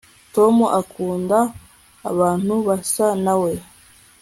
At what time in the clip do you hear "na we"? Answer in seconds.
3.23-3.51